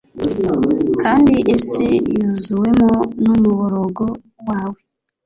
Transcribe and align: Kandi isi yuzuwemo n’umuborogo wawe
Kandi 1.01 1.33
isi 1.55 1.87
yuzuwemo 2.17 2.91
n’umuborogo 3.23 4.05
wawe 4.47 4.79